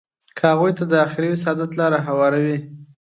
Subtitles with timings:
[0.37, 2.57] که هغوی ته د اخروي سعادت لاره هواروي.